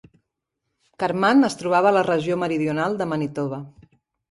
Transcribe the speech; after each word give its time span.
Carman 1.03 1.49
es 1.51 1.59
trobava 1.59 1.91
a 1.91 1.93
la 1.99 2.03
regió 2.09 2.39
meridional 2.47 3.01
de 3.03 3.11
Manitoba. 3.15 3.63